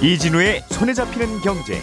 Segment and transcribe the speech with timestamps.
[0.00, 1.80] 이진우의 손에 잡히는 경제.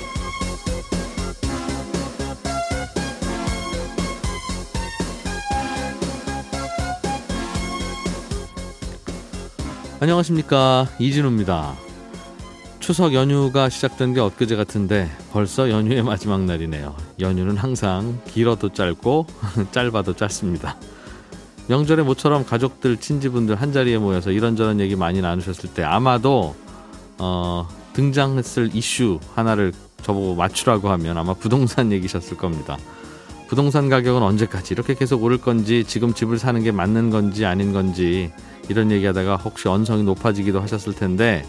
[9.99, 11.73] 안녕하십니까 이진우입니다.
[12.79, 16.95] 추석 연휴가 시작된 게 엊그제 같은데 벌써 연휴의 마지막 날이네요.
[17.19, 19.27] 연휴는 항상 길어도 짧고
[19.71, 20.77] 짧아도 짧습니다.
[21.67, 26.55] 명절에 모처럼 가족들 친지분들 한 자리에 모여서 이런저런 얘기 많이 나누셨을 때 아마도
[27.17, 32.77] 어, 등장했을 이슈 하나를 저보고 맞추라고 하면 아마 부동산 얘기셨을 겁니다.
[33.47, 38.31] 부동산 가격은 언제까지 이렇게 계속 오를 건지 지금 집을 사는 게 맞는 건지 아닌 건지
[38.69, 41.45] 이런 얘기하다가 혹시 언성이 높아지기도 하셨을 텐데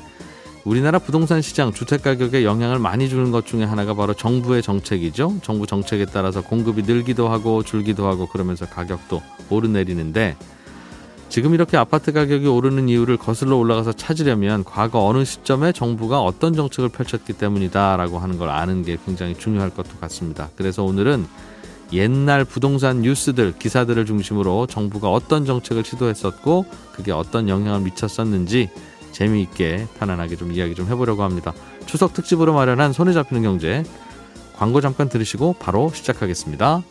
[0.66, 5.36] 우리나라 부동산 시장 주택 가격에 영향을 많이 주는 것 중에 하나가 바로 정부의 정책이죠.
[5.40, 10.36] 정부 정책에 따라서 공급이 늘기도 하고 줄기도 하고 그러면서 가격도 오르내리는데
[11.28, 16.88] 지금 이렇게 아파트 가격이 오르는 이유를 거슬러 올라가서 찾으려면 과거 어느 시점에 정부가 어떤 정책을
[16.88, 20.50] 펼쳤기 때문이다라고 하는 걸 아는 게 굉장히 중요할 것도 같습니다.
[20.56, 21.26] 그래서 오늘은
[21.92, 28.68] 옛날 부동산 뉴스들, 기사들을 중심으로 정부가 어떤 정책을 시도했었고 그게 어떤 영향을 미쳤었는지
[29.16, 31.54] 재미있게 편안하게 좀 이야기 좀 해보려고 합니다.
[31.86, 33.82] 추석 특집으로 마련한 손에 잡히는 경제
[34.56, 36.82] 광고 잠깐 들으시고 바로 시작하겠습니다.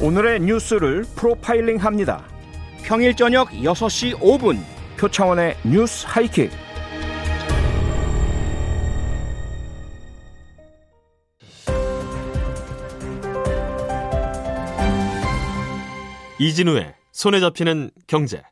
[0.00, 2.24] 오늘의 뉴스를 프로파일링 합니다.
[2.82, 4.58] 평일 저녁 6시 5분
[4.96, 6.50] 표창원의 뉴스 하이킥.
[16.40, 18.42] 이진우의 손에 잡히는 경제.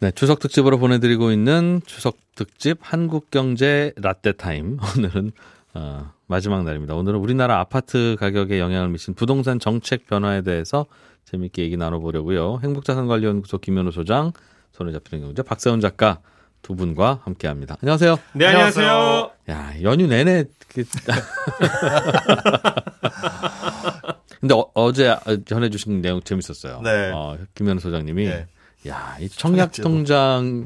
[0.00, 4.78] 네, 추석 특집으로 보내드리고 있는 추석 특집 한국 경제 라떼 타임.
[4.96, 5.32] 오늘은
[5.74, 6.94] 어, 마지막 날입니다.
[6.94, 10.86] 오늘은 우리나라 아파트 가격에 영향을 미친 부동산 정책 변화에 대해서
[11.24, 12.60] 재밌게 얘기 나눠보려고요.
[12.62, 14.32] 행복자산관리연구소 김현우 소장,
[14.72, 16.20] 손에 잡히는 경제 박세훈 작가
[16.64, 17.76] 두 분과 함께 합니다.
[17.82, 18.18] 안녕하세요.
[18.32, 19.30] 네, 안녕하세요.
[19.50, 20.82] 야 연휴 내내 그-
[24.40, 25.14] 근데 어, 제
[25.46, 26.80] 전해주신 내용 재밌었어요.
[26.82, 27.10] 네.
[27.14, 28.46] 어, 김현우 소장님이 네.
[28.88, 29.88] 야, 이 청약 청약제도.
[29.88, 30.64] 통장이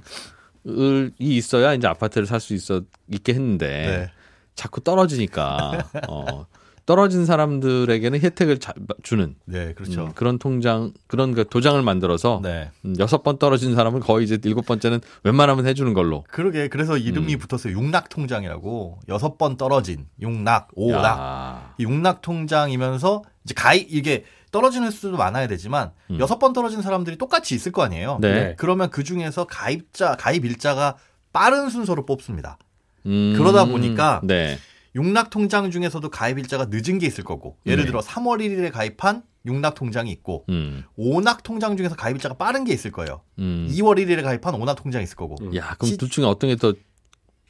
[1.19, 2.81] 있어야 이제 아파트를 살 수 있어
[3.11, 4.11] 있게 했는데 네.
[4.55, 6.47] 자꾸 떨어지니까 어,
[6.89, 8.73] 떨어진 사람들에게는 혜택을 자-
[9.03, 10.05] 주는 네, 그렇죠.
[10.07, 12.71] 음, 그런 통장 그런 그 도장을 만들어서 네.
[12.87, 16.25] 음, 여섯 번 떨어진 사람은 거의 이제 일곱 번째는 웬만하면 해주는 걸로.
[16.31, 17.39] 그러게 그래서 이름이 음.
[17.39, 17.79] 붙었어요.
[17.79, 21.75] 육락 통장이라고 여섯 번 떨어진 육락 오락 야.
[21.77, 26.19] 이 육락 통장이면서 이제 가입 이게 떨어지는 수도 많아야 되지만 음.
[26.21, 28.17] 여섯 번 떨어진 사람들이 똑같이 있을 거 아니에요.
[28.23, 28.55] 네.
[28.57, 30.97] 그러면 그 중에서 가입자 가입 일자가
[31.35, 32.57] 빠른 순서로 뽑습니다.
[33.05, 34.59] 음, 그러다 보니까 네.
[34.99, 37.91] 육락 통장 중에서도 가입 일자가 늦은 게 있을 거고 예를 네.
[37.91, 42.73] 들어 3월 1일에 가입한 육락 통장이 있고 음, 오낙 통장 중에서 가입 일자가 빠른 게
[42.73, 43.23] 있을 거예요.
[43.39, 43.69] 음.
[43.71, 46.75] 2월 1일에 가입한 오낙 통장이 있을 거고 야, 그럼 시- 둘 중에 어떤 게 더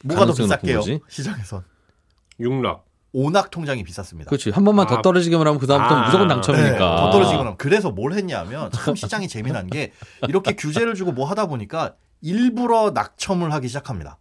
[0.05, 0.83] 뭐가 더 비쌀게요?
[1.09, 1.65] 시장에선
[2.39, 2.85] 육락.
[3.15, 4.29] 오낙 통장이 비쌌습니다.
[4.29, 5.03] 그렇지 한 번만 더 아.
[5.03, 6.07] 떨어지기만 하면 그 다음부터는 아.
[6.07, 6.79] 무조건 네, 당첨이니까.
[6.79, 9.93] 더 떨어지기만 하면 그래서 뭘 했냐면 참 시장이 재미난 게
[10.29, 14.19] 이렇게 규제를 주고 뭐 하다 보니까 일부러 낙첨을 하기 시작합니다.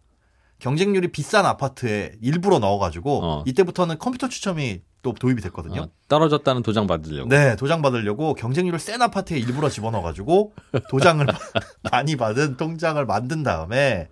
[0.58, 3.44] 경쟁률이 비싼 아파트에 일부러 넣어가지고 어.
[3.46, 5.82] 이때부터는 컴퓨터 추첨이 또 도입이 됐거든요.
[5.82, 7.28] 어, 떨어졌다는 도장 받으려고.
[7.28, 10.54] 네, 도장 받으려고 경쟁률을 센 아파트에 일부러 집어넣어가지고
[10.90, 11.24] 도장을
[11.90, 14.08] 많이 받은 통장을 만든 다음에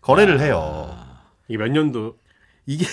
[0.00, 0.96] 거래를 해요.
[1.48, 2.16] 이게 몇 년도?
[2.66, 2.86] 이게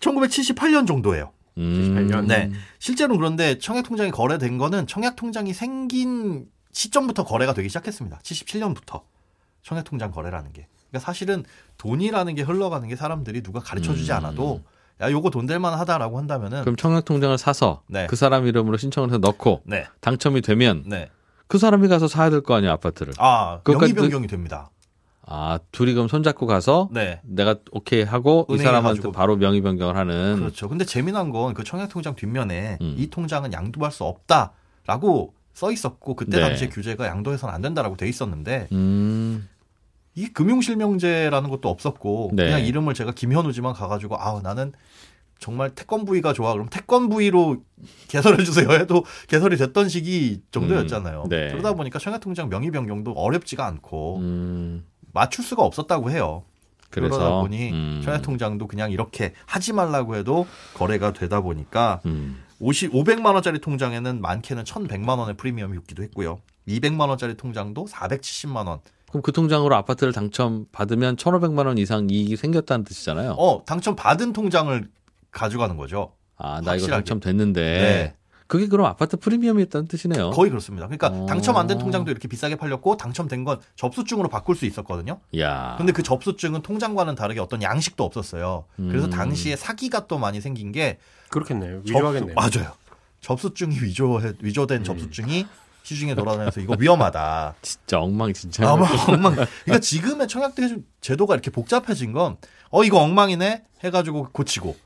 [0.00, 1.32] 1978년 정도예요.
[1.58, 2.08] 음.
[2.10, 2.26] 78년.
[2.26, 2.50] 네.
[2.78, 8.18] 실제로는 그런데 청약 통장이 거래된 거는 청약 통장이 생긴 시점부터 거래가 되기 시작했습니다.
[8.18, 9.02] 77년부터
[9.62, 10.66] 청약 통장 거래라는 게.
[10.90, 11.44] 그러니까 사실은
[11.78, 14.16] 돈이라는 게 흘러가는 게 사람들이 누가 가르쳐 주지 음.
[14.16, 14.62] 않아도
[15.00, 18.06] 야, 요거 돈 될 만 하다라고 한다면은 그럼 청약 통장을 사서 네.
[18.06, 19.86] 그 사람 이름으로 신청을 해서 넣고 네.
[20.00, 21.08] 당첨이 되면 네.
[21.46, 23.14] 그 사람이 가서 사야 될 거 아니야 아파트를.
[23.18, 24.70] 아, 명의 변경이 됩니다.
[25.32, 27.20] 아 둘이 그럼 손잡고 가서 네.
[27.24, 29.12] 내가 오케이 하고 이 사람한테 가지고.
[29.12, 30.36] 바로 명의 변경을 하는.
[30.38, 30.68] 그렇죠.
[30.68, 32.94] 근데 재미난 건 그 청약통장 뒷면에 음.
[32.98, 36.42] 이 통장은 양도할 수 없다라고 써 있었고 그때 네.
[36.42, 39.48] 당시에 규제가 양도해서는 안 된다라고 돼 있었는데 음.
[40.14, 42.44] 이 금융실명제라는 것도 없었고 네.
[42.46, 44.72] 그냥 이름을 제가 김현우지만 가가지고 아 나는
[45.38, 47.62] 정말 태권부위가 좋아 그럼 태권부위로
[48.08, 51.22] 개설해 주세요 해도 개설이 됐던 시기 정도였잖아요.
[51.24, 51.48] 음, 네.
[51.48, 54.84] 그러다 보니까 청약통장 명의 변경도 어렵지가 않고 음.
[55.12, 56.44] 맞출 수가 없었다고 해요.
[56.90, 58.02] 그래서 그러다 보니 음.
[58.04, 62.42] 청약통장도 그냥 이렇게 하지 말라고 해도 거래가 되다 보니까 음.
[62.58, 66.40] 50, 500만 원짜리 통장에는 많게는 1,100만 원의 프리미엄이 붙기도 했고요.
[66.68, 68.80] 200만 원짜리 통장도 470만 원.
[69.10, 73.32] 그럼 그 통장으로 아파트를 당첨 받으면 1,500만 원 이상 이익이 생겼다는 뜻이잖아요.
[73.32, 74.88] 어, 당첨 받은 통장을
[75.30, 76.12] 가져가는 거죠.
[76.36, 76.90] 아, 나 이거 확실하게.
[77.04, 78.14] 당첨됐는데 네.
[78.46, 80.30] 그게 그럼 아파트 프리미엄이었다는 뜻이네요.
[80.30, 80.86] 거의 그렇습니다.
[80.88, 81.26] 그러니까 어.
[81.26, 85.20] 당첨 안 된 통장도 이렇게 비싸게 팔렸고 당첨된 건 접수증으로 바꿀 수 있었거든요.
[85.38, 85.74] 야.
[85.78, 88.64] 근데 그 접수증은 통장과는 다르게 어떤 양식도 없었어요.
[88.76, 89.10] 그래서 음.
[89.10, 90.98] 당시에 사기가 또 많이 생긴 게
[91.28, 91.82] 그렇겠네요.
[91.84, 92.34] 접수- 위조하겠네요.
[92.34, 92.72] 맞아요.
[93.20, 94.84] 접수증이 위조 위조된 음.
[94.84, 95.46] 접수증이
[95.94, 97.54] 시중에 돌아다녀서 이거 위험하다.
[97.62, 98.66] 진짜 엉망진창.
[98.68, 99.34] 아마 엉망.
[99.34, 102.36] 그러니까 지금의 청약대 제도가 이렇게 복잡해진 건
[102.70, 104.76] 어 이거 엉망이네 해가지고 고치고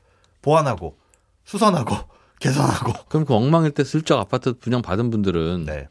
[0.41, 0.97] 보완하고
[1.45, 1.95] 수선하고
[2.39, 2.93] 개선하고.
[3.07, 5.87] 그럼 그 엉망일 때 슬쩍 아파트 분양 받은 분들은 네.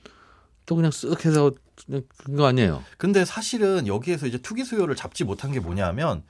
[0.66, 1.52] 또 그냥 쓱 해서
[1.86, 2.82] 그냥 그거 아니에요.
[2.98, 6.22] 근데 사실은 여기에서 이제 투기 수요를 잡지 못한 게 뭐냐면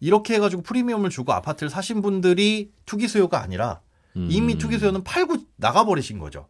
[0.00, 3.80] 이렇게 해가지고 프리미엄을 주고 아파트를 사신 분들이 투기 수요가 아니라
[4.16, 4.28] 음.
[4.30, 6.48] 이미 투기 수요는 팔고 나가버리신 거죠.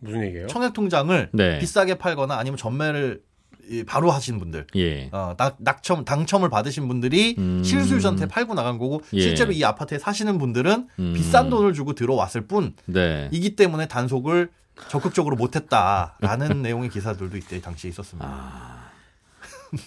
[0.00, 0.46] 무슨 얘기예요?
[0.48, 1.58] 청약 통장을 네.
[1.58, 3.22] 비싸게 팔거나 아니면 전매를
[3.70, 5.10] 이, 바로 하신 분들, 예.
[5.12, 7.62] 어, 낙, 낙첨, 당첨을 받으신 분들이 음.
[7.62, 9.20] 실수요자한테 팔고 나간 거고 예.
[9.20, 11.12] 실제로 이 아파트에 사시는 분들은 음.
[11.14, 13.56] 비싼 돈을 주고 들어왔을 뿐이기 네.
[13.56, 14.50] 때문에 단속을
[14.88, 18.26] 적극적으로 못했다라는 내용의 기사들도 이때 당시에 있었습니다.
[18.26, 18.88] 아.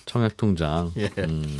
[0.05, 0.91] 청약 통장.
[0.97, 1.09] 예.
[1.17, 1.57] 음.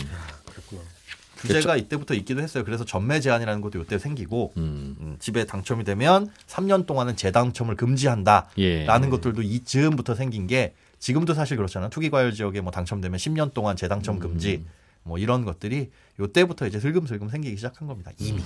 [1.42, 2.64] 규제가 이때부터 있기도 했어요.
[2.64, 4.96] 그래서 전매 제한이라는 것도 이때 생기고 음.
[5.00, 8.86] 음, 집에 당첨이 되면 3년 동안은 재당첨을 금지한다라는 예.
[8.86, 11.90] 것들도 이즈음부터 생긴 게 지금도 사실 그렇잖아요.
[11.90, 14.64] 투기과열 지역에 뭐 당첨되면 10년 동안 재당첨 금지
[15.04, 15.90] 뭐 이런 것들이
[16.20, 18.12] 요때부터 이제 슬금슬금 생기기 시작한 겁니다.
[18.20, 18.42] 이미.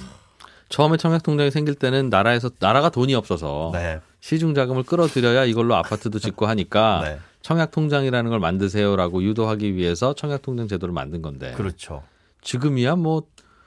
[0.69, 4.00] 처음에 청약 통장이 생길 때는 나라에서 나라가 돈이 없어서 네.
[4.19, 7.19] 시중 자금을 끌어들여야 이걸로 아파트도 짓고 하니까 네.
[7.42, 12.01] 청약 통장이라는 걸 만드세요라고 유도하기 위해서 청약 통장 제도를 만든 건데 그렇죠.
[12.45, 13.24] 지금이야 뭐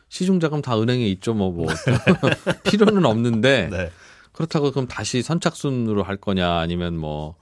[0.08, 1.66] 시중 자금 다 은행에 있죠 뭐뭐
[2.64, 3.90] 필요는 없는데 네.
[4.32, 7.36] 그렇다고 그럼 다시 선착순으로 할 거냐 아니면 뭐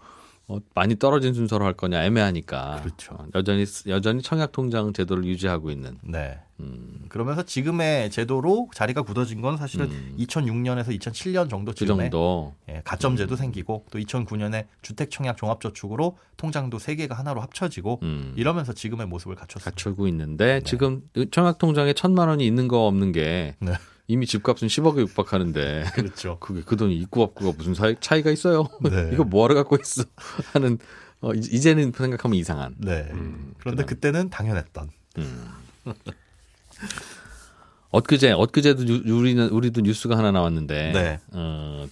[0.48, 3.14] 어, 많이 떨어진 순서로 할 거냐 애매하니까 그렇죠.
[3.14, 6.40] 어, 여전히 여전히 청약 통장 제도를 유지하고 있는 네.
[6.60, 10.14] 음, 그러면서 지금의 제도로 자리가 굳어진 건 사실은 음.
[10.18, 16.94] 2006년에서 2007년 정도 그 즈음에 정도 예, 가점제도 생기고 또 2009년에 주택청약 종합저축으로 통장도 세
[16.94, 19.70] 개가 하나로 합쳐지고 음, 이러면서 지금의 모습을 갖췄습니다.
[19.70, 23.72] 갖추고 있는데 지금 청약 통장에 천만 원이 있는 거 없는 게 네.
[24.08, 26.38] 이미 집값은 10억에 육박하는데 그렇죠.
[26.38, 28.68] 그게 그 돈이 있고 없고가 무슨 사이, 차이가 있어요?
[28.82, 29.10] 네.
[29.14, 30.04] 이거 뭐하러 갖고 있어?
[30.54, 30.78] 하는
[31.20, 32.74] 어, 이- 이제는 생각하면 이상한.
[32.78, 33.08] 네.
[33.12, 33.86] 음, 그런데 그다음.
[33.86, 34.90] 그때는 당연했던.
[37.90, 41.20] 엊그제 엊그제도 유- 우리는 우리도 뉴스가 하나 나왔는데 네.
[41.32, 41.86] 어,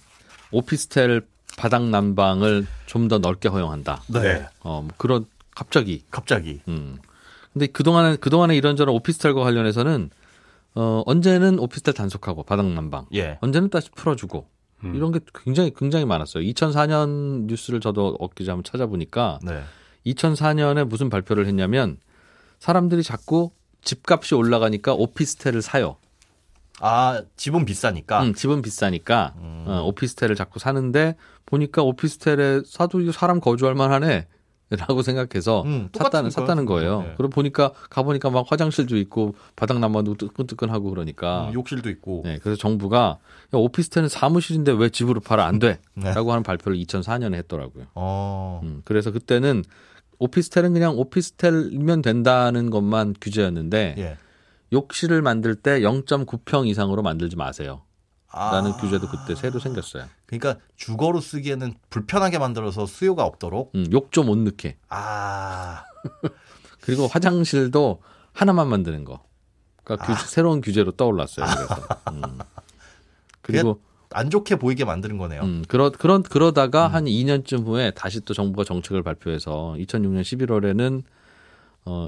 [0.51, 1.21] 오피스텔
[1.57, 4.03] 바닥 난방을 좀 더 넓게 허용한다.
[4.07, 4.45] 네.
[4.61, 6.03] 어, 뭐 그런 갑자기.
[6.11, 6.61] 갑자기.
[6.67, 6.97] 음.
[7.53, 10.09] 근데 그동안에 그동안에 이런저런 오피스텔과 관련해서는
[10.75, 13.05] 어, 언제는 오피스텔 단속하고 바닥 난방.
[13.13, 13.37] 예.
[13.41, 14.47] 언제는 다시 풀어 주고
[14.83, 14.93] 음.
[14.95, 16.43] 이런 게 굉장히 굉장히 많았어요.
[16.43, 19.61] 2004년 뉴스를 저도 엊그제 한번 찾아보니까 네.
[20.05, 21.97] 2004년에 무슨 발표를 했냐면
[22.59, 23.51] 사람들이 자꾸
[23.85, 25.95] 집값이 올라가니까 오피스텔을 사요.
[26.81, 28.23] 아, 집은 비싸니까.
[28.23, 29.63] 음, 집은 비싸니까 음.
[29.67, 31.15] 어, 오피스텔을 자꾸 사는데
[31.45, 34.27] 보니까 오피스텔에 사도 사람 거주할 만하네.
[34.71, 36.31] 라고 생각해서 음, 샀다는.
[36.31, 37.01] 샀다는 거예요.
[37.01, 37.13] 네.
[37.17, 41.49] 그리고 보니까 가 보니까 막 화장실도 있고 바닥 난방도 뜨끈뜨끈하고 그러니까.
[41.49, 42.23] 음, 욕실도 있고.
[42.25, 43.17] 네, 그래서 정부가 야,
[43.53, 45.79] 오피스텔은 사무실인데 왜 집으로 팔아 안 돼?
[45.93, 46.11] 네.
[46.15, 47.85] 라고 하는 발표를 2004년에 했더라고요.
[47.93, 48.61] 어.
[48.63, 49.63] 음, 그래서 그때는
[50.19, 54.17] 오피스텔은 그냥 오피스텔이면 된다는 것만 규제였는데 예.
[54.73, 57.83] 욕실을 만들 때 0.9평 이상으로 만들지 마세요.
[58.29, 58.51] 아.
[58.51, 60.05] 라는 규제도 그때 새로 생겼어요.
[60.25, 63.71] 그러니까 주거로 쓰기에는 불편하게 만들어서 수요가 없도록.
[63.75, 64.77] 음, 욕좀 못 넣게.
[64.89, 65.83] 아.
[66.81, 68.01] 그리고 화장실도
[68.33, 69.23] 하나만 만드는 거.
[69.83, 71.45] 그러니까 규제- 새로운 규제로 떠올랐어요.
[71.45, 71.87] 그래서.
[72.11, 72.39] 음.
[73.41, 73.81] 그리고
[74.15, 75.41] 안 좋게 보이게 만드는 거네요.
[75.41, 81.03] 음, 그러, 그런, 그러다가 한 2년쯤 후에 다시 또 정부가 정책을 발표해서 2006년 11월에는
[81.83, 82.07] 어,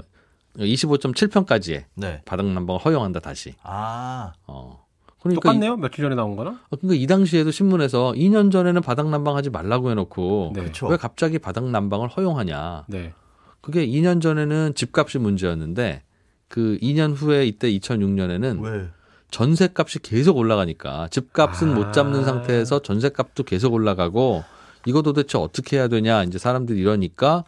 [0.57, 2.21] 25.7평까지의 네.
[2.23, 3.55] 바닥 난방을 허용한다 다시.
[3.61, 4.31] 아.
[4.47, 4.85] 어.
[5.21, 5.75] 그러니까 똑같네요.
[5.75, 6.53] 며칠 전에 나온 거랑.
[6.53, 10.61] 이, 그러니까 이 당시에도 신문에서 2년 전에는 바닥 난방하지 말라고 해놓고 네.
[10.61, 10.87] 그렇죠.
[10.87, 12.85] 왜 갑자기 바닥 난방을 허용하냐?
[12.87, 13.13] 네.
[13.59, 16.03] 그게 2년 전에는 집값이 문제였는데
[16.47, 18.87] 그 2년 후에 이때 2006년에는 왜?
[19.31, 21.73] 전세값이 계속 올라가니까 집값은 아.
[21.75, 24.43] 못 잡는 상태에서 전세값도 계속 올라가고
[24.85, 27.43] 이거 도대체 어떻게 해야 되냐 이제 사람들이 이러니까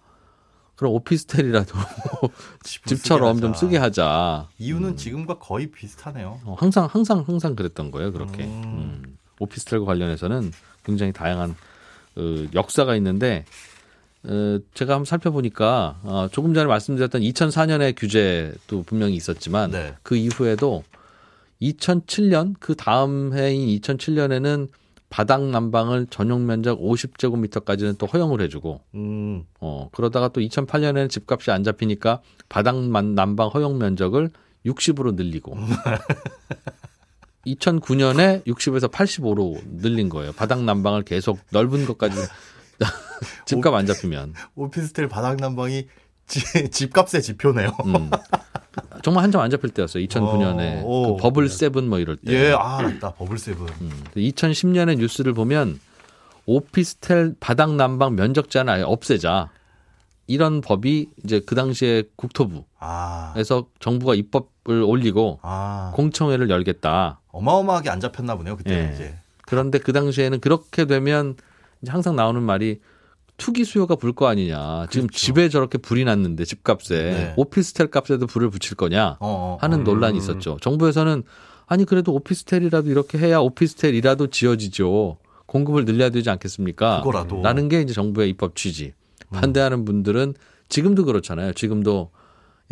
[0.75, 1.73] 그럼 오피스텔이라도
[2.85, 3.53] 집처럼 좀.
[3.53, 4.47] 쓰게 하자.
[4.59, 6.39] 이유는 지금과 거의 비슷하네요.
[6.45, 8.63] 어, 항상 항상 항상 그랬던 거예요 그렇게 음.
[8.63, 9.17] 음.
[9.39, 10.51] 오피스텔과 관련해서는
[10.85, 11.55] 굉장히 다양한
[12.15, 13.45] 어, 역사가 있는데
[14.23, 19.95] 어, 제가 한번 살펴보니까 어, 조금 전에 말씀드렸던 2004년의 규제도 분명히 있었지만 네.
[20.03, 20.83] 그 이후에도
[21.61, 24.69] 2007년 그 다음 해인 2007년에는
[25.09, 29.43] 바닥 난방을 전용 면적 50제곱미터까지는 또 허용을 해주고 음.
[29.59, 34.29] 어 그러다가 또 2008년에는 집값이 안 잡히니까 바닥 만- 난방 허용 면적을
[34.65, 35.57] 60으로 늘리고
[37.47, 40.31] 2009년에 60에서 85로 늘린 거예요.
[40.33, 42.15] 바닥 난방을 계속 넓은 것까지
[43.45, 44.33] 집값 안 잡히면.
[44.55, 45.87] 오피스텔 바닥 난방이
[46.27, 47.75] 지- 집값의 지표네요.
[47.85, 48.09] 음.
[49.03, 50.03] 정말 한참 안 잡힐 때였어요.
[50.05, 51.15] 2009년에 오, 오.
[51.15, 52.31] 그 버블 세븐 뭐 이럴 때.
[52.33, 53.11] 예, 아, 맞다.
[53.13, 53.67] 버블 세븐.
[53.81, 54.03] 음.
[54.15, 55.79] 2010년의 뉴스를 보면
[56.45, 59.49] 오피스텔 바닥 난방 면적 제한을 아예 없애자.
[60.27, 63.33] 이런 법이 이제 그 당시에 국토부에서 아,
[63.79, 67.19] 정부가 입법을 올리고 아, 공청회를 열겠다.
[67.31, 68.55] 어마어마하게 안 잡혔나 보네요.
[68.57, 68.93] 그때는 예.
[68.93, 69.15] 이제.
[69.41, 71.35] 그런데 그 당시에는 그렇게 되면
[71.87, 72.79] 항상 나오는 말이
[73.39, 74.85] 투기 수요가 불 거 아니냐.
[74.91, 75.19] 지금 그렇죠.
[75.25, 77.33] 집에 저렇게 불이 났는데 집값에 네.
[77.37, 79.83] 오피스텔 값에도 불을 붙일 거냐 어, 어, 하는 음.
[79.83, 80.57] 논란이 있었죠.
[80.61, 81.23] 정부에서는
[81.65, 85.17] 아니 그래도 오피스텔이라도 이렇게 해야 오피스텔이라도 지어지죠.
[85.45, 86.99] 공급을 늘려야 되지 않겠습니까?
[86.99, 87.41] 그거라도.
[87.41, 88.93] 라는 게 이제 정부의 입법 취지.
[89.31, 90.33] 반대하는 분들은
[90.69, 91.53] 지금도 그렇잖아요.
[91.53, 92.11] 지금도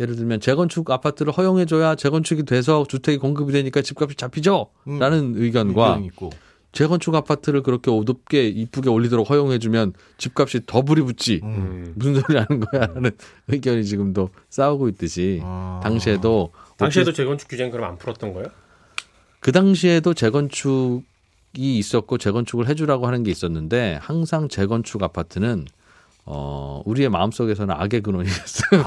[0.00, 4.68] 예를 들면 재건축 아파트를 허용해줘야 재건축이 돼서 주택이 공급이 되니까 집값이 잡히죠.
[4.86, 4.98] 음.
[4.98, 6.30] 라는 의견과 의견이 있고.
[6.72, 11.40] 재건축 아파트를 그렇게 높게 이쁘게 올리도록 허용해주면 집값이 더 불이 붙지.
[11.42, 11.48] 음.
[11.48, 11.92] 음.
[11.96, 12.86] 무슨 소리 하는 거야?
[12.86, 13.10] 라는
[13.48, 15.80] 의견이 지금도 싸우고 있듯이 아.
[15.82, 18.48] 당시에도 당시에도 재건축 규제는 그럼 안 풀었던 거예요?
[19.40, 21.02] 그 당시에도 재건축이
[21.54, 25.64] 있었고 재건축을 해주라고 하는 게 있었는데 항상 재건축 아파트는
[26.30, 28.82] 어 우리의 마음속에서는 악의 근원이었어요.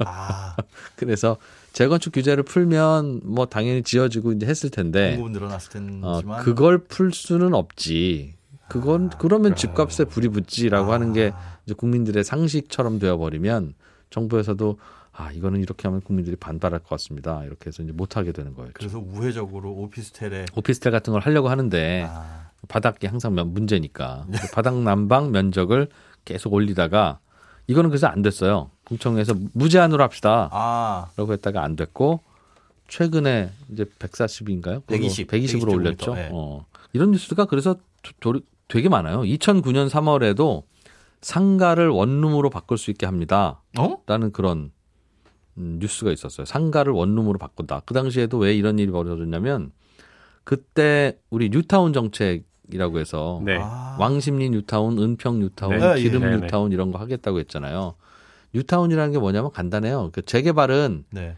[0.00, 0.56] 아,
[0.96, 1.36] 그래서
[1.72, 6.02] 재건축 규제를 풀면 뭐 당연히 지어지고 이제 했을 텐데 공급은 늘어났을 텐지만.
[6.40, 8.34] 어, 그걸 풀 수는 없지.
[8.68, 11.32] 그건 그러면 집값에 불이 붙지라고 하는 게
[11.66, 13.74] 이제 국민들의 상식처럼 되어 버리면
[14.10, 14.78] 정부에서도
[15.12, 17.44] 아 이거는 이렇게 하면 국민들이 반발할 것 같습니다.
[17.44, 18.70] 이렇게 해서 이제 못 하게 되는 거예요.
[18.74, 25.30] 그래서 우회적으로 오피스텔에 오피스텔 같은 걸 하려고 하는데 아, 바닥이 항상 면- 문제니까 바닥 난방
[25.32, 25.88] 면적을
[26.24, 27.18] 계속 올리다가
[27.66, 28.70] 이거는 그래서 안 됐어요.
[28.86, 30.48] 공청회에서 무제한으로 합시다.
[30.52, 32.20] 아, 라고 했다가 안 됐고
[32.88, 34.84] 최근에 이제 140인가요?
[34.86, 36.14] 120, 120으로 120 올렸죠.
[36.14, 36.28] 네.
[36.32, 36.66] 어.
[36.92, 39.20] 이런 뉴스가 그래서 도- 도- 되게 많아요.
[39.20, 40.64] 2009년 3월에도
[41.20, 43.62] 상가를 원룸으로 바꿀 수 있게 합니다.
[43.78, 43.98] 어?
[44.06, 44.72] 라는 그런
[45.58, 46.44] 음, 뉴스가 있었어요.
[46.46, 47.82] 상가를 원룸으로 바꾼다.
[47.84, 49.72] 그 당시에도 왜 이런 일이 벌어졌냐면
[50.44, 53.58] 그때 우리 뉴타운 정책 이라고 해서 네.
[53.60, 56.00] 아, 왕십리 뉴타운, 은평 뉴타운, 네.
[56.00, 56.36] 길음 네, 네.
[56.42, 57.94] 뉴타운 이런 거 하겠다고 했잖아요.
[58.54, 60.10] 뉴타운이라는 게 뭐냐면 간단해요.
[60.12, 61.36] 그 재개발은 네,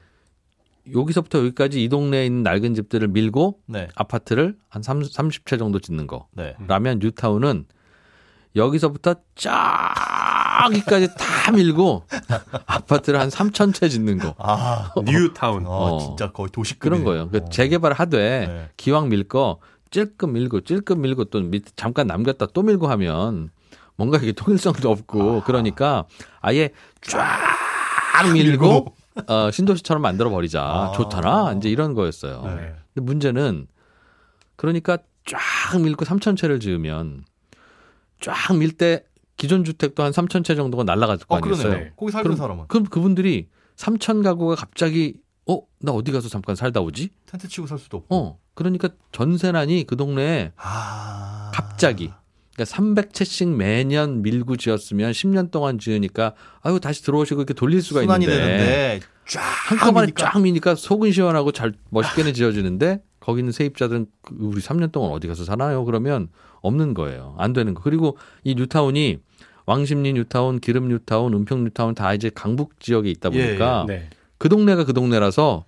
[0.94, 6.06] 여기서부터 여기까지 이 동네에 있는 낡은 집들을 밀고 네, 아파트를 한 30, 30채 정도 짓는
[6.06, 6.26] 거.
[6.32, 6.54] 네.
[6.66, 7.66] 라면 뉴타운은
[8.56, 12.04] 여기서부터 쫙 여기까지 다 밀고
[12.66, 14.34] 아파트를 한 3천 채 짓는 거.
[14.38, 15.66] 아, 뉴타운.
[15.66, 15.98] 어, 어.
[15.98, 17.28] 진짜 거의 도시 그런 거예요.
[17.30, 18.68] 그 재개발 하되 네.
[18.76, 19.58] 기왕 밀 거
[19.92, 23.50] 찔끔 밀고 찔끔 밀고 또 밑, 잠깐 남겼다 또 밀고 하면
[23.96, 26.06] 뭔가 이게 통일성도 없고 그러니까
[26.40, 26.70] 아예
[27.02, 28.94] 쫙 밀고
[29.28, 30.62] 어, 신도시처럼 만들어 버리자.
[30.62, 30.92] 아.
[30.92, 31.54] 좋더라.
[31.58, 32.42] 이제 이런 거였어요.
[32.46, 32.74] 네.
[32.94, 33.66] 근데 문제는
[34.56, 37.24] 그러니까 쫙 밀고 3천 채를 지으면
[38.20, 39.04] 쫙 밀 때
[39.36, 41.70] 기존 주택도 한 3천 채 정도가 날아갈 거 어, 아니겠어요.
[41.70, 41.92] 그러네.
[41.96, 47.10] 거기 살던 사람은 그럼 그분들이 3천 가구가 갑자기 어, 나 어디 가서 잠깐 살다 오지?
[47.26, 48.14] 텐트 치고 살 수도 없고.
[48.14, 48.38] 어.
[48.54, 52.10] 그러니까 전세난이 그 동네에 아, 갑자기
[52.54, 58.26] 그러니까 300채씩 매년 밀고 지었으면 10년 동안 지으니까 아유 다시 들어오시고 이렇게 돌릴 수가 있는데
[58.26, 60.30] 되는데 쫙 한꺼번에 미니까.
[60.30, 65.28] 쫙 미니까 속은 시원하고 잘 멋있게는 지어지는데 거기 있는 세입자들은 그 우리 3년 동안 어디
[65.28, 65.84] 가서 사나요?
[65.84, 66.28] 그러면
[66.60, 67.36] 없는 거예요.
[67.38, 67.82] 안 되는 거.
[67.82, 69.18] 그리고 이 뉴타운이
[69.64, 74.10] 왕십리 뉴타운, 기름 뉴타운, 은평 뉴타운 다 이제 강북 지역에 있다 예, 보니까 네.
[74.38, 75.64] 그 동네가 그 동네라서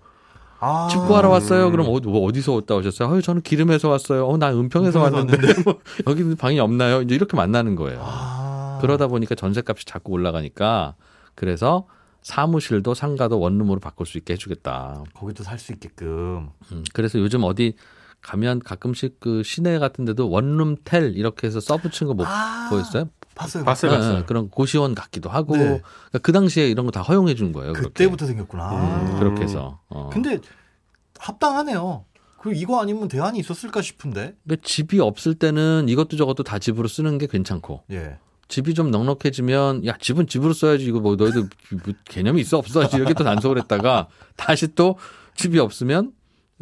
[0.61, 1.70] 아, 집 구하러 왔어요.
[1.70, 3.11] 그럼 어디, 뭐 어디 서 왔다 오셨어요?
[3.12, 4.26] 아유, 저는 기름에서 왔어요.
[4.26, 7.02] 어, 나 은평에서 왔는데 뭐 여기 방이 없나요?
[7.02, 8.00] 이제 이렇게 만나는 거예요.
[8.02, 10.94] 아, 그러다 보니까 전세값이 자꾸 올라가니까
[11.34, 11.87] 그래서
[12.23, 15.04] 사무실도 상가도 원룸으로 바꿀 수 있게 해주겠다.
[15.14, 16.49] 거기도 살 수 있게끔.
[16.73, 17.75] 음, 그래서 요즘 어디
[18.23, 23.11] 가면 가끔씩 그 시내 같은 데도 원룸 텔 이렇게 해서 써붙인 거뭐 아, 보였어요?
[23.34, 23.64] 봤어요.
[23.64, 24.18] 봤어요, 예, 봤어요.
[24.18, 25.64] 예, 그런 고시원 같기도 하고 네.
[25.64, 27.72] 그러니까 그 당시에 이런 거 다 허용해 준 거예요.
[27.72, 27.88] 그렇게.
[27.88, 28.70] 그때부터 생겼구나.
[29.12, 29.80] 음, 그렇게 해서.
[29.88, 30.10] 어.
[30.12, 30.38] 근데
[31.18, 32.04] 합당하네요.
[32.40, 34.34] 그 이거 아니면 대안이 있었을까 싶은데.
[34.46, 38.18] 근데 집이 없을 때는 이것도 저것도 다 집으로 쓰는 게 괜찮고 예.
[38.48, 43.14] 집이 좀 넉넉해지면 야 집은 집으로 써야지 이거 뭐 너희들 뭐 개념이 있어 없어 이렇게
[43.14, 44.98] 또 단속을 했다가 다시 또
[45.36, 46.12] 집이 없으면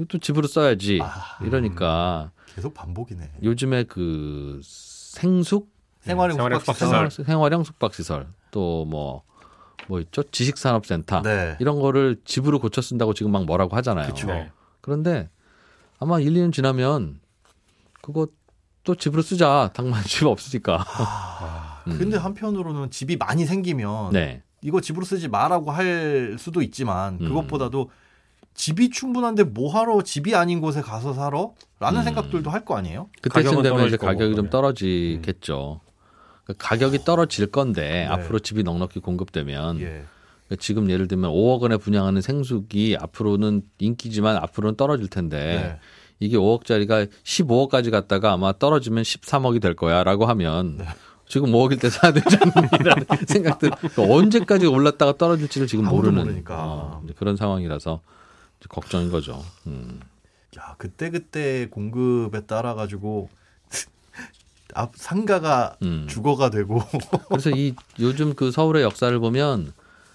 [0.09, 3.33] 또 집으로 써야지 아, 이러니까 계속 반복이네.
[3.43, 5.69] 요즘에 그 생숙
[6.03, 6.89] 생활형 생활형 숙박시설.
[7.11, 7.25] 숙박시설.
[7.27, 9.23] 생활형 숙박시설 또 뭐
[9.89, 11.57] 뭐 있죠 지식산업센터 네.
[11.59, 14.07] 이런 거를 집으로 고쳐 쓴다고 지금 막 뭐라고 하잖아요.
[14.07, 14.29] 그쵸.
[14.29, 14.51] 네.
[14.81, 15.29] 그런데
[15.99, 17.19] 아마 1, 2년 지나면
[18.01, 18.29] 그거
[18.85, 19.71] 또 집으로 쓰자.
[19.75, 20.85] 당만 집 없으니까.
[20.87, 21.99] 아, 음.
[21.99, 24.43] 근데 한편으로는 집이 많이 생기면 네.
[24.61, 27.27] 이거 집으로 쓰지 마라고 할 수도 있지만 음.
[27.29, 27.91] 그것보다도
[28.55, 31.49] 집이 충분한데 뭐하러 집이 아닌 곳에 가서 살아?
[31.81, 32.05] 라는 음.
[32.05, 33.09] 생각들도 할 거 아니에요?
[33.21, 34.49] 그때쯤 되면 이제 떨어질 거고, 가격이 좀.
[34.51, 35.81] 떨어지겠죠.
[36.45, 38.07] 그러니까 가격이 떨어질 건데 네.
[38.07, 40.05] 앞으로 집이 넉넉히 공급되면 예.
[40.47, 45.79] 그러니까 지금 예를 들면 5억 원에 분양하는 생수기 앞으로는 인기지만 앞으로는 떨어질 텐데 네.
[46.21, 50.85] 이게 5억짜리가 15억까지 갔다가 아마 떨어지면 13억이 될 거야라고 하면 네.
[51.27, 56.55] 지금 5억일 때 사야 되지 않느냐는 생각들 그러니까 언제까지 올랐다가 떨어질지를 지금 모르는 모르니까.
[56.63, 58.01] 어, 그런 상황이라서
[58.69, 59.43] 걱정인 거죠.
[59.67, 60.01] 음.
[60.59, 63.31] 야, 그때 그때 공급에 따라 가지고
[64.75, 66.07] 앞 상가가 음.
[66.09, 66.83] 주거가 되고
[67.29, 69.73] 그래서 이 요즘 그 서울의 역사를 보면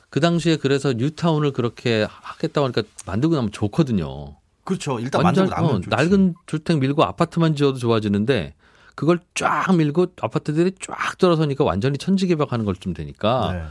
[0.09, 4.35] 그 당시에 그래서 뉴타운을 그렇게 하겠다고 하니까 만들고 나면 좋거든요.
[4.63, 4.99] 그렇죠.
[4.99, 5.95] 일단 완전 만들고 나면 어.
[5.95, 8.53] 낡은 주택 밀고 아파트만 지어도 좋아지는데
[8.95, 13.63] 그걸 쫙 밀고 아파트들이 쫙 들어서니까 완전히 천지개벽하는 걸좀 되니까 네.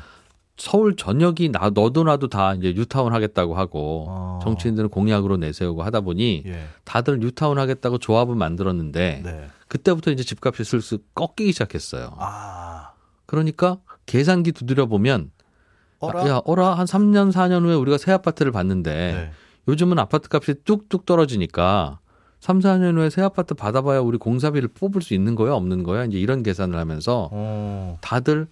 [0.57, 4.38] 서울 전역이 나 너도 나도 다 이제 뉴타운 하겠다고 하고 어.
[4.43, 6.64] 정치인들은 공약으로 내세우고 하다 보니 예.
[6.85, 9.49] 다들 뉴타운 하겠다고 조합을 만들었는데 네.
[9.69, 12.15] 그때부터 이제 집값이 슬슬 꺾이기 시작했어요.
[12.19, 12.93] 아.
[13.27, 15.31] 그러니까 계산기 두드려 보면
[15.99, 16.29] 어라?
[16.29, 19.31] 야 어라 한 3년 4년 후에 우리가 새 아파트를 봤는데 네.
[19.69, 21.99] 요즘은 아파트 값이 뚝뚝 떨어지니까
[22.41, 26.19] 3, 4년 후에 새 아파트 받아봐야 우리 공사비를 뽑을 수 있는 거야 없는 거야 이제
[26.19, 27.99] 이런 계산을 하면서 어.
[28.03, 28.47] 다들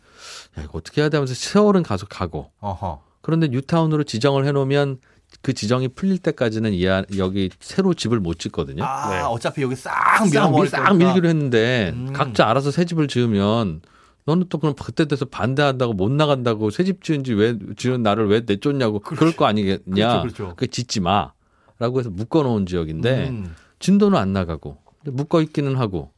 [0.58, 3.02] 야 이거 어떻게 해야 돼 하면서 세월은 가서 가고 어허.
[3.20, 4.98] 그런데 뉴타운으로 지정을 해놓으면
[5.42, 8.84] 그 지정이 풀릴 때까지는 이 안- 여기 새로 집을 못 짓거든요.
[8.84, 9.20] 아, 네.
[9.22, 10.92] 어차피 여기 싹 싹, 밀, 밀어버릴 싹.
[10.96, 12.12] 밀기로 했는데 음.
[12.12, 13.80] 각자 알아서 새 집을 지으면
[14.26, 18.40] 너는 또 그럼 그때 돼서 반대한다고 못 나간다고 새 집 지은지 왜 지은 나를 왜
[18.46, 19.82] 내쫓냐고 그럴거 아니겠냐.
[20.22, 20.52] 그렇죠, 그렇죠.
[20.56, 23.54] 그 짓지 마라고 해서 묶어놓은 지역인데 음.
[23.80, 26.10] 진도는 안 나가고 묶어 있기는 하고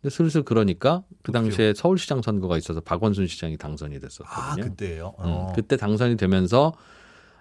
[0.00, 1.48] 근데 슬슬 그러니까 그 그렇죠.
[1.48, 4.64] 당시에 서울시장 선거가 있어서 박원순 시장이 당선이 됐었거든요.
[4.64, 5.08] 아, 그때예요.
[5.18, 5.52] 음, 어.
[5.54, 6.72] 그때 당선이 되면서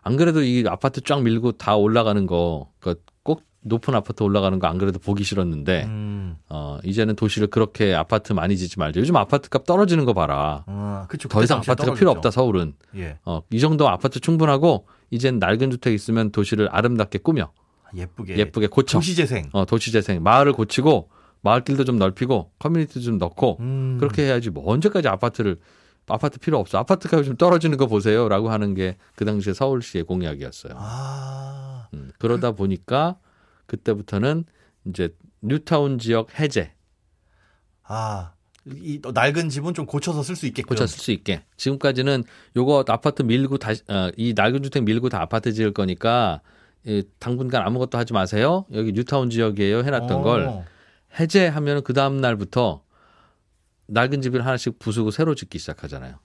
[0.01, 4.77] 안 그래도 이 아파트 쫙 밀고 다 올라가는 거, 그꼭 높은 아파트 올라가는 거 안
[4.77, 6.37] 그래도 보기 싫었는데, 음.
[6.49, 8.99] 어, 이제는 도시를 그렇게 아파트 많이 짓지 말자.
[8.99, 10.63] 요즘 아파트 값 떨어지는 거 봐라.
[10.67, 11.27] 아, 그쵸.
[11.27, 12.17] 더 이상 아파트가 당시에 필요 떨어졌죠.
[12.19, 12.73] 없다, 서울은.
[12.95, 13.17] 예.
[13.25, 17.51] 어, 이 정도 아파트 충분하고, 이젠 낡은 주택 있으면 도시를 아름답게 꾸며,
[17.95, 18.37] 예쁘게.
[18.37, 18.97] 예쁘게 고쳐.
[18.99, 19.49] 도시재생.
[19.51, 20.23] 어, 도시재생.
[20.23, 21.09] 마을을 고치고,
[21.41, 23.97] 마을길도 좀 넓히고, 커뮤니티 좀 넣고, 음.
[23.99, 25.57] 그렇게 해야지 뭐 언제까지 아파트를
[26.09, 30.05] 아파트 필요 없어 아파트 값이 좀 떨어지는 거 보세요 라고 하는 게 그 당시에 서울시의
[30.05, 30.73] 공약이었어요.
[30.77, 31.89] 아.
[31.93, 33.17] 음, 그러다 보니까
[33.65, 34.45] 그때부터는
[34.85, 36.71] 이제 뉴타운 지역 해제
[37.83, 38.33] 아.
[38.65, 40.69] 이 낡은 집은 좀 고쳐서 쓸 수 있게끔.
[40.69, 42.23] 고쳐 쓸 수 있게 지금까지는
[42.55, 46.41] 요거 아파트 밀고 다시 어, 이 낡은 주택 밀고 다 아파트 지을 거니까
[46.87, 50.21] 예, 당분간 아무것도 하지 마세요 여기 뉴타운 지역이에요 해놨던 어.
[50.21, 50.63] 걸
[51.19, 52.83] 해제하면 그 다음 날부터
[53.91, 56.15] 낡은 집을 하나씩 부수고 새로 짓기 시작하잖아요.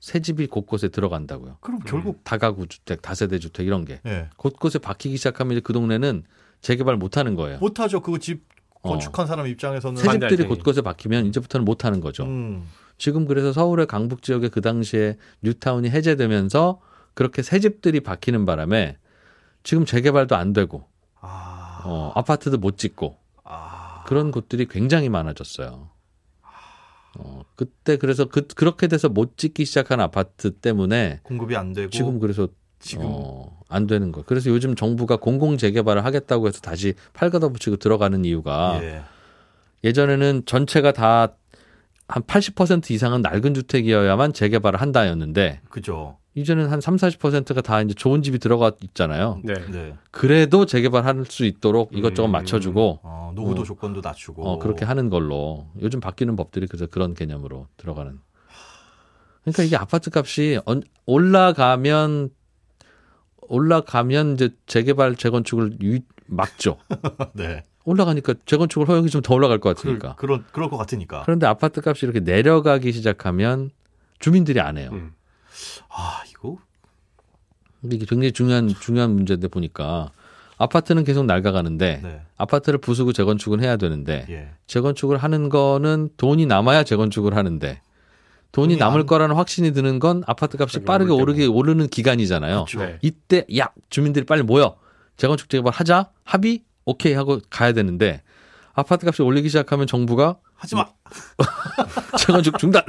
[0.00, 1.58] 새 집이 곳곳에 들어간다고요.
[1.60, 4.28] 그럼 결국 다가구 주택, 다세대 주택 이런 게 예.
[4.36, 6.24] 곳곳에 박히기 시작하면 이제 그 동네는
[6.60, 7.58] 재개발 못 하는 거예요.
[7.58, 8.00] 못 하죠.
[8.00, 8.44] 그거 집
[8.82, 8.90] 어.
[8.90, 10.44] 건축한 사람 입장에서는 새 집들이.
[10.46, 12.24] 곳곳에 박히면 이제부터는 못 하는 거죠.
[12.24, 12.66] 음.
[12.98, 16.80] 지금 그래서 서울의 강북 지역에 그 당시에 뉴타운이 해제되면서
[17.14, 18.98] 그렇게 새 집들이 박히는 바람에
[19.62, 20.84] 지금 재개발도 안 되고
[21.20, 21.80] 아.
[21.84, 24.04] 어, 아파트도 못 짓고 아.
[24.06, 25.93] 그런 곳들이 굉장히 많아졌어요.
[27.18, 32.18] 어, 그때 그래서 그, 그렇게 돼서 못 짓기 시작한 아파트 때문에 공급이 안 되고 지금
[32.18, 32.48] 그래서
[32.78, 34.22] 지금 어, 안 되는 거.
[34.22, 39.02] 그래서 요즘 정부가 공공 재개발을 하겠다고 해서 다시 팔 걷어붙이고 들어가는 이유가 예.
[39.84, 41.36] 예전에는 전체가 다
[42.06, 46.18] 한 80% 이상은 낡은 주택이어야만 재개발을 한다였는데 그죠.
[46.36, 49.40] 이제는 한 3, 40%가 다 이제 좋은 집이 들어가 있잖아요.
[49.44, 49.54] 네.
[49.70, 49.94] 네.
[50.10, 52.32] 그래도 재개발할 수 있도록 이것저것 음.
[52.32, 53.64] 맞춰주고 어, 노후도 어.
[53.64, 58.18] 조건도 낮추고 어, 그렇게 하는 걸로 요즘 바뀌는 법들이 그래서 그런 개념으로 들어가는.
[59.42, 62.30] 그러니까 이게 아파트 값이 언- 올라가면
[63.42, 66.78] 올라가면 이제 재개발 재건축을 유- 막죠.
[67.34, 67.62] 네.
[67.84, 70.14] 올라가니까 재건축을 허용이 좀 더 올라갈 것 그, 같으니까.
[70.16, 71.22] 그런 그럴 것 같으니까.
[71.24, 73.70] 그런데 아파트 값이 이렇게 내려가기 시작하면
[74.18, 74.88] 주민들이 안 해요.
[74.92, 75.12] 음.
[75.88, 76.56] 아, 이거
[77.80, 80.10] 근데 이게 굉장히 중요한 중요한 문제인데 보니까
[80.56, 82.20] 아파트는 계속 낡아가는데 네.
[82.36, 84.48] 아파트를 부수고 재건축은 해야 되는데 예.
[84.66, 87.80] 재건축을 하는 거는 돈이 남아야 재건축을 하는데
[88.52, 92.66] 돈이 돈이 남을 안- 거라는 확신이 드는 건 아파트 값이 빠르게 오르게 오르는 기간이잖아요.
[92.66, 92.78] 그렇죠.
[92.80, 92.98] 네.
[93.02, 94.76] 이때 야 주민들이 빨리 모여
[95.16, 98.22] 재건축 재개발 하자 합의 오케이 하고 가야 되는데
[98.74, 100.86] 아파트 값이 올리기 시작하면 정부가 하지 마.
[102.18, 102.82] 재건축 중단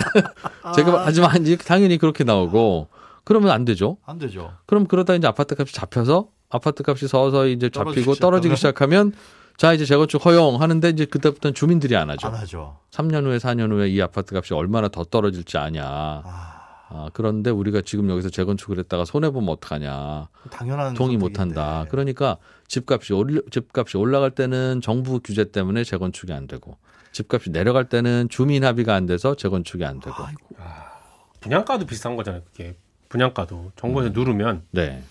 [0.76, 2.88] 재개발 하지만 이제 당연히 그렇게 나오고
[3.24, 3.98] 그러면 안 되죠.
[4.06, 4.54] 안 되죠.
[4.66, 9.14] 그럼 그러다 이제 아파트 값이 잡혀서 아파트 값이 서서히 이제 잡히고 떨어지기 시작하면
[9.58, 12.28] 자 이제 재건축 허용 하는데 이제 그때부터는 주민들이 안 하죠.
[12.28, 12.78] 안 하죠.
[12.92, 15.84] 3년 후에 4년 후에 이 아파트 값이 얼마나 더 떨어질지 아냐.
[15.86, 16.56] 아,
[16.90, 20.28] 아, 그런데 우리가 지금 여기서 재건축을 했다가 손해 보면 어떡하냐.
[20.52, 21.40] 당연한 동의 못.
[21.40, 21.86] 한다.
[21.90, 26.78] 그러니까 집값이 올 집값이 올라갈 때는 정부 규제 때문에 재건축이 안 되고
[27.16, 30.16] 집값이 내려갈 때는 주민 합의가 안 돼서 재건축이 안 되고.
[30.22, 30.56] 아이고.
[31.40, 32.42] 분양가도 비싼 거잖아요.
[32.52, 32.76] 그게
[33.08, 35.02] 분양가도 정부에서 누르면 네.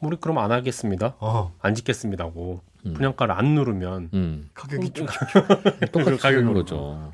[0.00, 1.16] 우리 그럼 안 하겠습니다.
[1.18, 2.92] 어, 안 짓겠습니다고 음.
[2.94, 4.50] 분양가를 안 누르면 음.
[4.54, 5.06] 가격이 좀
[5.90, 6.54] 똑같은 가격으로.
[6.54, 7.12] 거죠.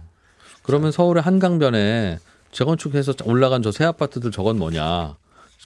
[0.62, 2.18] 그러면 서울의 한강변에
[2.52, 5.16] 재건축해서 올라간 저 새 아파트들 저건 뭐냐?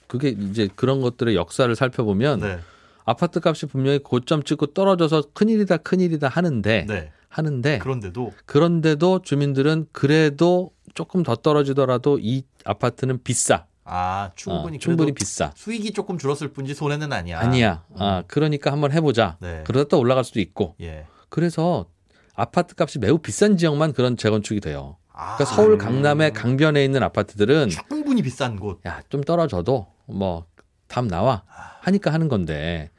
[0.07, 2.59] 그게 이제 그런 것들의 역사를 살펴보면 네.
[3.03, 7.11] 아파트 값이 분명히 고점 찍고 떨어져서 큰일이다 큰일이다 하는데 네.
[7.33, 13.65] 하는데 그런데도 그런데도 주민들은 그래도 조금 더 떨어지더라도 이 아파트는 비싸.
[13.85, 15.51] 아 충분히 어, 충분히 비싸.
[15.55, 17.39] 수익이 조금 줄었을 뿐이지 손해는 아니야.
[17.39, 17.83] 아니야.
[17.97, 19.37] 아, 그러니까 한번 해보자.
[19.41, 19.63] 네.
[19.65, 20.75] 그러다 또 올라갈 수도 있고.
[20.79, 21.05] 예.
[21.29, 21.87] 그래서
[22.35, 24.97] 아파트 값이 매우 비싼 지역만 그런 재건축이 돼요.
[25.11, 28.79] 아, 그러니까 서울 강남의 강변에 있는 아파트들은 충분히 비싼 곳.
[28.85, 31.43] 야, 좀 떨어져도 뭐답 나와
[31.81, 32.91] 하니까 하는 건데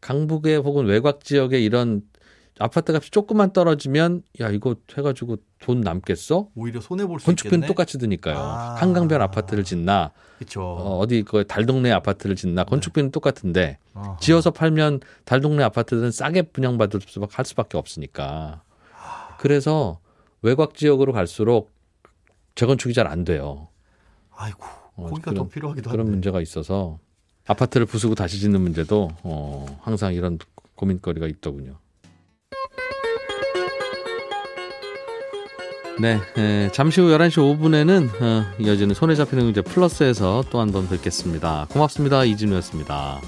[0.00, 2.02] 강북의 혹은 외곽 지역에 이런
[2.60, 6.48] 아파트 값이 조금만 떨어지면 야, 이거 해 가지고 돈 남겠어?
[6.54, 7.66] 오히려 손해 볼수 건축비는 있겠네.
[7.66, 8.36] 똑같이 드니까요.
[8.38, 8.74] 아.
[8.78, 10.62] 한강변 아파트를 짓나 그렇죠.
[10.62, 14.18] 어, 어디 그 달동네 아파트를 짓나 건축비는 똑같은데 어허.
[14.20, 18.62] 지어서 팔면 달동네 아파트들은 싸게 분양받을 수밖에 할 수밖에 없으니까.
[19.38, 19.98] 그래서
[20.42, 21.72] 외곽 지역으로 갈수록
[22.54, 23.68] 재건축이 잘 안 돼요.
[24.36, 24.64] 아이고
[24.96, 26.12] 어, 거기가 그런- 더 필요하기도 그런 한데.
[26.12, 26.98] 문제가 있어서
[27.46, 30.38] 아파트를 부수고 다시 짓는 문제도 어, 항상 이런
[30.76, 31.78] 고민거리가 있더군요.
[36.00, 40.88] 네, 에, 잠시 후 11시 5분에는 어, 이어지는 손에 잡히는 경제 플러스에서 또 한 번
[40.88, 41.66] 뵙겠습니다.
[41.70, 42.24] 고맙습니다.
[42.24, 43.20] 이진우였습니다.